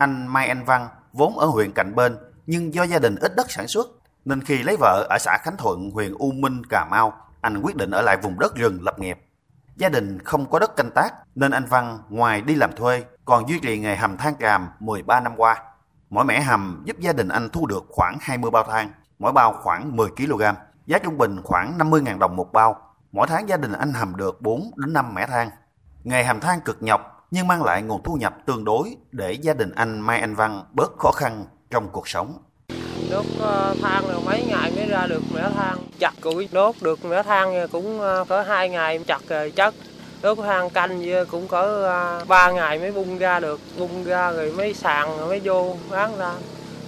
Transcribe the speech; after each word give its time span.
Anh 0.00 0.26
Mai 0.26 0.48
Anh 0.48 0.64
Văn 0.64 0.88
vốn 1.12 1.38
ở 1.38 1.46
huyện 1.46 1.72
cạnh 1.72 1.94
bên 1.94 2.16
nhưng 2.46 2.74
do 2.74 2.82
gia 2.82 2.98
đình 2.98 3.16
ít 3.20 3.32
đất 3.36 3.50
sản 3.50 3.68
xuất 3.68 3.88
nên 4.24 4.44
khi 4.44 4.62
lấy 4.62 4.76
vợ 4.80 5.06
ở 5.10 5.18
xã 5.20 5.38
Khánh 5.42 5.56
Thuận, 5.56 5.90
huyện 5.90 6.14
U 6.18 6.32
Minh, 6.32 6.62
Cà 6.70 6.84
Mau, 6.90 7.12
anh 7.40 7.62
quyết 7.62 7.76
định 7.76 7.90
ở 7.90 8.02
lại 8.02 8.16
vùng 8.22 8.38
đất 8.38 8.54
rừng 8.54 8.78
lập 8.82 8.98
nghiệp. 8.98 9.18
Gia 9.76 9.88
đình 9.88 10.18
không 10.24 10.50
có 10.50 10.58
đất 10.58 10.76
canh 10.76 10.90
tác 10.94 11.14
nên 11.34 11.50
anh 11.50 11.64
Văn 11.64 11.98
ngoài 12.08 12.40
đi 12.40 12.54
làm 12.54 12.72
thuê 12.76 13.04
còn 13.24 13.48
duy 13.48 13.60
trì 13.60 13.78
nghề 13.78 13.96
hầm 13.96 14.16
than 14.16 14.34
tràm 14.40 14.68
13 14.80 15.20
năm 15.20 15.32
qua. 15.36 15.62
Mỗi 16.10 16.24
mẻ 16.24 16.40
hầm 16.40 16.82
giúp 16.84 16.96
gia 16.98 17.12
đình 17.12 17.28
anh 17.28 17.48
thu 17.50 17.66
được 17.66 17.84
khoảng 17.88 18.18
20 18.20 18.50
bao 18.50 18.64
than, 18.64 18.90
mỗi 19.18 19.32
bao 19.32 19.52
khoảng 19.62 19.96
10 19.96 20.08
kg, 20.16 20.42
giá 20.86 20.98
trung 20.98 21.18
bình 21.18 21.40
khoảng 21.44 21.78
50.000 21.78 22.18
đồng 22.18 22.36
một 22.36 22.52
bao. 22.52 22.76
Mỗi 23.12 23.26
tháng 23.26 23.48
gia 23.48 23.56
đình 23.56 23.72
anh 23.72 23.92
hầm 23.92 24.16
được 24.16 24.42
4 24.42 24.70
đến 24.76 24.92
5 24.92 25.14
mẻ 25.14 25.26
than. 25.26 25.50
Nghề 26.04 26.24
hầm 26.24 26.40
than 26.40 26.60
cực 26.60 26.82
nhọc 26.82 27.19
nhưng 27.30 27.48
mang 27.48 27.62
lại 27.62 27.82
nguồn 27.82 28.02
thu 28.02 28.14
nhập 28.14 28.34
tương 28.46 28.64
đối 28.64 28.96
để 29.10 29.32
gia 29.32 29.54
đình 29.54 29.70
anh 29.74 30.00
Mai 30.00 30.20
Anh 30.20 30.34
Văn 30.34 30.64
bớt 30.72 30.98
khó 30.98 31.10
khăn 31.10 31.44
trong 31.70 31.88
cuộc 31.92 32.08
sống. 32.08 32.38
Đốt 33.10 33.24
ờ, 33.40 33.74
than 33.82 34.08
rồi 34.08 34.20
mấy 34.26 34.44
ngày 34.48 34.72
mới 34.76 34.86
ra 34.86 35.06
được 35.06 35.22
mẻ 35.34 35.50
than. 35.56 35.78
Chặt 35.98 36.12
củi 36.20 36.48
đốt 36.52 36.74
được 36.80 37.04
mẻ 37.04 37.22
than 37.22 37.68
cũng 37.72 38.00
ờ, 38.00 38.24
có 38.28 38.42
hai 38.42 38.68
ngày 38.68 38.98
chặt 39.06 39.20
rồi 39.28 39.50
chất. 39.50 39.74
Đốt 40.22 40.38
than 40.38 40.70
canh 40.70 41.02
cũng 41.30 41.48
có 41.48 41.62
ờ, 41.62 42.24
ba 42.28 42.50
ngày 42.50 42.78
mới 42.78 42.92
bung 42.92 43.18
ra 43.18 43.40
được. 43.40 43.60
Bung 43.78 44.04
ra 44.04 44.30
rồi 44.32 44.52
mới 44.52 44.74
sàn 44.74 45.18
rồi 45.18 45.28
mới 45.28 45.40
vô 45.44 45.76
bán 45.90 46.18
ra. 46.18 46.32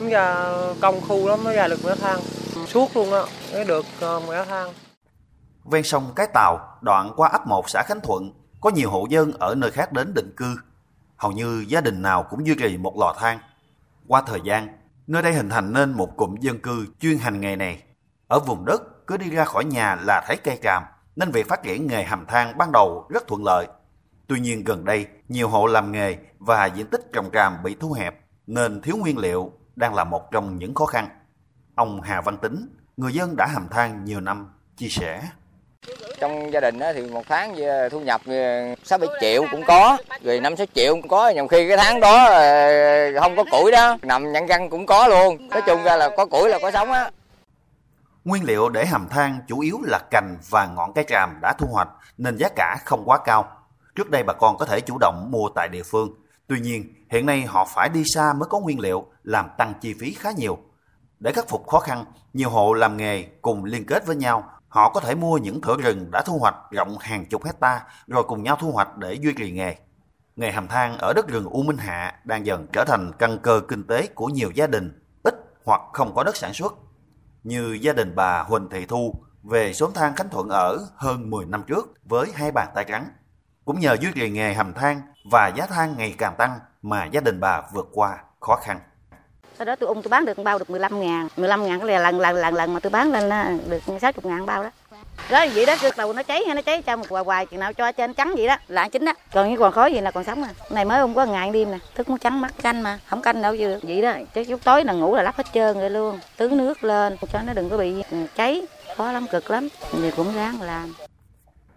Mới 0.00 0.10
ra 0.10 0.52
công 0.80 1.00
khu 1.00 1.28
đó 1.28 1.36
mới 1.36 1.56
ra 1.56 1.68
được 1.68 1.84
mẻ 1.84 1.94
than. 1.94 2.20
Suốt 2.66 2.96
luôn 2.96 3.12
á, 3.12 3.22
mới 3.52 3.64
được 3.64 3.86
mẻ 4.28 4.44
than. 4.44 4.72
Ven 5.64 5.82
sông 5.82 6.12
Cái 6.16 6.26
Tàu, 6.34 6.58
đoạn 6.80 7.12
qua 7.16 7.28
ấp 7.28 7.46
1 7.46 7.70
xã 7.70 7.82
Khánh 7.86 8.00
Thuận, 8.00 8.32
có 8.62 8.70
nhiều 8.70 8.90
hộ 8.90 9.06
dân 9.10 9.32
ở 9.32 9.54
nơi 9.54 9.70
khác 9.70 9.92
đến 9.92 10.14
định 10.14 10.32
cư. 10.36 10.56
Hầu 11.16 11.32
như 11.32 11.64
gia 11.68 11.80
đình 11.80 12.02
nào 12.02 12.22
cũng 12.30 12.46
duy 12.46 12.54
trì 12.54 12.76
một 12.76 12.96
lò 12.98 13.14
than. 13.18 13.38
Qua 14.08 14.22
thời 14.26 14.40
gian, 14.44 14.68
nơi 15.06 15.22
đây 15.22 15.32
hình 15.32 15.48
thành 15.50 15.72
nên 15.72 15.92
một 15.92 16.16
cụm 16.16 16.34
dân 16.40 16.58
cư 16.58 16.86
chuyên 17.00 17.18
hành 17.18 17.40
nghề 17.40 17.56
này. 17.56 17.82
Ở 18.28 18.38
vùng 18.38 18.64
đất, 18.64 19.06
cứ 19.06 19.16
đi 19.16 19.30
ra 19.30 19.44
khỏi 19.44 19.64
nhà 19.64 19.94
là 19.94 20.24
thấy 20.26 20.36
cây 20.36 20.58
tràm, 20.62 20.82
nên 21.16 21.30
việc 21.30 21.48
phát 21.48 21.62
triển 21.62 21.86
nghề 21.86 22.04
hầm 22.04 22.26
than 22.26 22.58
ban 22.58 22.72
đầu 22.72 23.06
rất 23.10 23.26
thuận 23.28 23.44
lợi. 23.44 23.66
Tuy 24.26 24.40
nhiên 24.40 24.64
gần 24.64 24.84
đây, 24.84 25.06
nhiều 25.28 25.48
hộ 25.48 25.66
làm 25.66 25.92
nghề 25.92 26.16
và 26.38 26.66
diện 26.66 26.86
tích 26.86 27.00
trồng 27.12 27.30
tràm 27.32 27.62
bị 27.62 27.76
thu 27.80 27.92
hẹp, 27.92 28.20
nên 28.46 28.82
thiếu 28.82 28.96
nguyên 28.96 29.18
liệu 29.18 29.52
đang 29.76 29.94
là 29.94 30.04
một 30.04 30.30
trong 30.30 30.58
những 30.58 30.74
khó 30.74 30.86
khăn. 30.86 31.08
Ông 31.74 32.00
Hà 32.00 32.20
Văn 32.20 32.38
Tính, 32.38 32.68
người 32.96 33.12
dân 33.12 33.36
đã 33.36 33.46
hầm 33.46 33.68
than 33.68 34.04
nhiều 34.04 34.20
năm, 34.20 34.48
chia 34.76 34.88
sẻ. 34.88 35.22
Trong 36.22 36.52
gia 36.52 36.60
đình 36.60 36.78
đó 36.78 36.92
thì 36.92 37.02
một 37.02 37.22
tháng 37.28 37.56
thu 37.90 38.00
nhập 38.00 38.20
sáu 38.84 38.98
bảy 38.98 39.08
triệu 39.20 39.44
cũng 39.50 39.62
có, 39.66 39.98
rồi 40.22 40.40
năm 40.40 40.56
sáu 40.56 40.66
triệu 40.74 40.94
cũng 40.94 41.08
có, 41.08 41.28
nhiều 41.28 41.46
khi 41.46 41.68
cái 41.68 41.76
tháng 41.76 42.00
đó 42.00 42.24
ờ, 42.24 43.20
không 43.20 43.36
có 43.36 43.44
củi 43.50 43.72
đó, 43.72 43.98
nằm 44.02 44.32
nhăn 44.32 44.46
răng 44.46 44.70
cũng 44.70 44.86
có 44.86 45.08
luôn. 45.08 45.48
Nói 45.48 45.62
chung 45.66 45.82
ra 45.82 45.96
là 45.96 46.08
có 46.16 46.26
củi 46.26 46.48
là 46.48 46.58
có 46.62 46.70
sống 46.70 46.92
á. 46.92 47.10
Nguyên 48.24 48.44
liệu 48.44 48.68
để 48.68 48.86
hầm 48.86 49.08
than 49.08 49.38
chủ 49.48 49.60
yếu 49.60 49.78
là 49.82 49.98
cành 50.10 50.36
và 50.50 50.66
ngọn 50.66 50.92
cây 50.92 51.04
tràm 51.08 51.38
đã 51.42 51.52
thu 51.58 51.66
hoạch 51.70 51.88
nên 52.18 52.36
giá 52.36 52.48
cả 52.56 52.76
không 52.84 53.02
quá 53.04 53.18
cao. 53.24 53.56
Trước 53.94 54.10
đây 54.10 54.22
bà 54.22 54.32
con 54.32 54.56
có 54.58 54.66
thể 54.66 54.80
chủ 54.80 54.98
động 55.00 55.28
mua 55.30 55.48
tại 55.54 55.68
địa 55.68 55.82
phương. 55.82 56.14
Tuy 56.46 56.60
nhiên, 56.60 56.94
hiện 57.10 57.26
nay 57.26 57.42
họ 57.42 57.64
phải 57.74 57.88
đi 57.88 58.02
xa 58.14 58.32
mới 58.32 58.48
có 58.48 58.60
nguyên 58.60 58.80
liệu, 58.80 59.06
làm 59.22 59.48
tăng 59.58 59.72
chi 59.80 59.94
phí 60.00 60.14
khá 60.18 60.30
nhiều. 60.36 60.58
Để 61.20 61.32
khắc 61.32 61.48
phục 61.48 61.68
khó 61.68 61.78
khăn, 61.78 62.04
nhiều 62.32 62.50
hộ 62.50 62.72
làm 62.72 62.96
nghề 62.96 63.24
cùng 63.42 63.64
liên 63.64 63.86
kết 63.86 64.06
với 64.06 64.16
nhau 64.16 64.44
Họ 64.72 64.88
có 64.88 65.00
thể 65.00 65.14
mua 65.14 65.38
những 65.38 65.60
thửa 65.60 65.76
rừng 65.76 66.10
đã 66.10 66.22
thu 66.22 66.38
hoạch 66.38 66.54
rộng 66.70 66.98
hàng 67.00 67.26
chục 67.26 67.44
hecta 67.44 67.84
rồi 68.06 68.24
cùng 68.28 68.42
nhau 68.42 68.56
thu 68.60 68.72
hoạch 68.72 68.96
để 68.96 69.14
duy 69.14 69.32
trì 69.32 69.50
nghề. 69.50 69.76
Nghề 70.36 70.52
hầm 70.52 70.68
than 70.68 70.98
ở 70.98 71.12
đất 71.16 71.28
rừng 71.28 71.44
U 71.44 71.62
Minh 71.62 71.76
Hạ 71.76 72.14
đang 72.24 72.46
dần 72.46 72.66
trở 72.72 72.84
thành 72.84 73.12
căn 73.18 73.38
cơ 73.38 73.60
kinh 73.68 73.86
tế 73.86 74.06
của 74.14 74.26
nhiều 74.26 74.50
gia 74.54 74.66
đình, 74.66 75.02
ít 75.22 75.34
hoặc 75.64 75.80
không 75.92 76.14
có 76.14 76.24
đất 76.24 76.36
sản 76.36 76.54
xuất. 76.54 76.74
Như 77.42 77.78
gia 77.80 77.92
đình 77.92 78.14
bà 78.16 78.42
Huỳnh 78.42 78.68
Thị 78.70 78.86
Thu, 78.86 79.14
về 79.42 79.72
xóm 79.72 79.90
than 79.94 80.14
Khánh 80.14 80.28
Thuận 80.28 80.48
ở 80.48 80.78
hơn 80.96 81.30
10 81.30 81.46
năm 81.46 81.62
trước 81.66 81.94
với 82.04 82.32
hai 82.34 82.52
bàn 82.52 82.68
tay 82.74 82.84
trắng. 82.88 83.06
Cũng 83.64 83.80
nhờ 83.80 83.96
duy 84.00 84.08
trì 84.14 84.30
nghề 84.30 84.54
hầm 84.54 84.74
than 84.74 85.02
và 85.30 85.52
giá 85.56 85.66
than 85.66 85.96
ngày 85.96 86.14
càng 86.18 86.34
tăng 86.38 86.58
mà 86.82 87.04
gia 87.04 87.20
đình 87.20 87.40
bà 87.40 87.62
vượt 87.72 87.88
qua 87.92 88.18
khó 88.40 88.56
khăn 88.56 88.80
sau 89.58 89.64
đó 89.64 89.76
tôi 89.76 89.88
ung 89.88 90.02
tôi 90.02 90.08
bán 90.08 90.24
được 90.24 90.38
bao 90.38 90.58
được 90.58 90.70
15 90.70 91.00
ngàn. 91.00 91.28
15 91.36 91.66
ngàn 91.66 91.80
cái 91.80 92.00
lần 92.00 92.20
lần 92.20 92.34
lần 92.34 92.54
lần 92.54 92.74
mà 92.74 92.80
tôi 92.80 92.90
bán 92.90 93.12
lên 93.12 93.60
được 93.68 93.82
60 94.00 94.12
ngàn 94.22 94.46
bao 94.46 94.62
đó. 94.62 94.70
Đó 95.30 95.46
vậy 95.54 95.66
đó 95.66 95.76
đầu 95.96 96.12
nó 96.12 96.22
cháy 96.22 96.42
hay 96.46 96.54
nó 96.54 96.62
cháy 96.62 96.82
cho 96.82 96.96
một 96.96 97.08
hoài 97.08 97.24
hoài 97.24 97.46
chừng 97.46 97.60
nào 97.60 97.72
cho 97.72 97.92
trên 97.92 98.14
trắng 98.14 98.34
vậy 98.36 98.46
đó. 98.46 98.56
Là 98.68 98.88
chín 98.88 99.04
đó 99.04 99.12
còn 99.32 99.48
những 99.48 99.58
còn 99.58 99.72
khói 99.72 99.92
gì 99.92 100.00
là 100.00 100.10
còn 100.10 100.24
sống 100.24 100.42
à 100.42 100.50
này 100.70 100.84
mới 100.84 101.00
không 101.00 101.14
có 101.14 101.26
ngày 101.26 101.50
đêm 101.50 101.70
nè 101.70 101.78
thức 101.94 102.08
muốn 102.08 102.18
trắng 102.18 102.40
mắt 102.40 102.54
canh 102.62 102.82
mà 102.82 102.98
không 103.06 103.22
canh 103.22 103.42
đâu 103.42 103.56
chứ 103.56 103.78
vậy 103.82 104.02
đó 104.02 104.12
chứ 104.34 104.44
chút 104.44 104.60
tối 104.64 104.84
là 104.84 104.92
ngủ 104.92 105.14
là 105.14 105.22
lắp 105.22 105.36
hết 105.36 105.46
trơn 105.54 105.80
rồi 105.80 105.90
luôn. 105.90 106.20
Tưới 106.36 106.50
nước 106.50 106.84
lên 106.84 107.16
cho 107.32 107.42
nó 107.46 107.52
đừng 107.52 107.70
có 107.70 107.76
bị 107.76 108.02
cháy. 108.36 108.66
Khó 108.96 109.12
lắm 109.12 109.26
cực 109.30 109.50
lắm. 109.50 109.68
Thì 109.92 110.10
cũng 110.16 110.34
ráng 110.34 110.62
làm. 110.62 110.94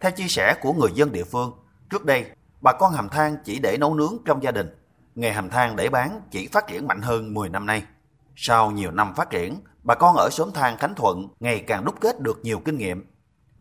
Theo 0.00 0.10
chia 0.10 0.28
sẻ 0.28 0.54
của 0.60 0.72
người 0.72 0.90
dân 0.94 1.12
địa 1.12 1.24
phương 1.24 1.52
trước 1.90 2.04
đây 2.04 2.24
bà 2.60 2.72
con 2.72 2.92
hầm 2.92 3.08
than 3.08 3.36
chỉ 3.44 3.58
để 3.58 3.76
nấu 3.80 3.94
nướng 3.94 4.16
trong 4.26 4.42
gia 4.42 4.50
đình 4.50 4.66
nghề 5.14 5.32
hầm 5.32 5.50
than 5.50 5.76
để 5.76 5.88
bán 5.88 6.20
chỉ 6.30 6.48
phát 6.52 6.66
triển 6.66 6.86
mạnh 6.86 7.02
hơn 7.02 7.34
10 7.34 7.48
năm 7.48 7.66
nay. 7.66 7.82
Sau 8.36 8.70
nhiều 8.70 8.90
năm 8.90 9.14
phát 9.14 9.30
triển, 9.30 9.60
bà 9.82 9.94
con 9.94 10.16
ở 10.16 10.28
xóm 10.30 10.52
than 10.52 10.76
Khánh 10.76 10.94
Thuận 10.94 11.28
ngày 11.40 11.64
càng 11.66 11.84
đúc 11.84 11.94
kết 12.00 12.20
được 12.20 12.40
nhiều 12.42 12.60
kinh 12.64 12.78
nghiệm. 12.78 13.06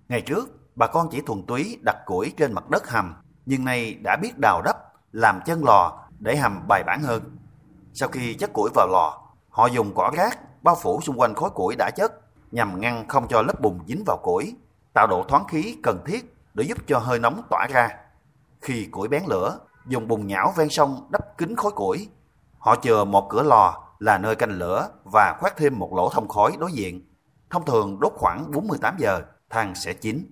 Ngày 0.09 0.21
trước, 0.21 0.49
bà 0.75 0.87
con 0.87 1.07
chỉ 1.11 1.21
thuần 1.21 1.45
túy 1.45 1.79
đặt 1.85 1.97
củi 2.05 2.33
trên 2.37 2.53
mặt 2.53 2.69
đất 2.69 2.89
hầm, 2.89 3.15
nhưng 3.45 3.65
nay 3.65 3.93
đã 3.93 4.17
biết 4.21 4.37
đào 4.37 4.61
đắp, 4.65 4.77
làm 5.11 5.39
chân 5.45 5.63
lò 5.65 6.07
để 6.19 6.37
hầm 6.37 6.67
bài 6.67 6.83
bản 6.83 7.01
hơn. 7.03 7.37
Sau 7.93 8.09
khi 8.09 8.33
chất 8.33 8.53
củi 8.53 8.69
vào 8.75 8.87
lò, 8.87 9.21
họ 9.49 9.67
dùng 9.67 9.95
cỏ 9.95 10.11
rác 10.15 10.63
bao 10.63 10.75
phủ 10.81 11.01
xung 11.01 11.19
quanh 11.19 11.33
khối 11.33 11.49
củi 11.49 11.75
đã 11.75 11.91
chất 11.95 12.13
nhằm 12.51 12.79
ngăn 12.79 13.07
không 13.07 13.27
cho 13.27 13.41
lớp 13.41 13.61
bùn 13.61 13.79
dính 13.87 14.03
vào 14.05 14.17
củi, 14.23 14.55
tạo 14.93 15.07
độ 15.07 15.23
thoáng 15.27 15.47
khí 15.47 15.77
cần 15.83 16.03
thiết 16.05 16.35
để 16.53 16.63
giúp 16.63 16.77
cho 16.87 16.99
hơi 16.99 17.19
nóng 17.19 17.41
tỏa 17.49 17.67
ra. 17.69 17.89
Khi 18.61 18.85
củi 18.91 19.07
bén 19.07 19.23
lửa, 19.27 19.59
dùng 19.87 20.07
bùn 20.07 20.27
nhão 20.27 20.53
ven 20.57 20.69
sông 20.69 21.07
đắp 21.11 21.37
kín 21.37 21.55
khối 21.55 21.71
củi. 21.71 22.09
Họ 22.59 22.75
chờ 22.75 23.05
một 23.05 23.27
cửa 23.29 23.43
lò 23.43 23.83
là 23.99 24.17
nơi 24.17 24.35
canh 24.35 24.51
lửa 24.51 24.89
và 25.03 25.37
khoét 25.39 25.57
thêm 25.57 25.79
một 25.79 25.93
lỗ 25.93 26.09
thông 26.09 26.27
khói 26.27 26.55
đối 26.59 26.71
diện. 26.71 27.01
Thông 27.49 27.65
thường 27.65 27.99
đốt 27.99 28.13
khoảng 28.15 28.51
48 28.51 28.95
giờ, 28.99 29.21
than 29.49 29.75
sẽ 29.75 29.93
chín. 29.93 30.31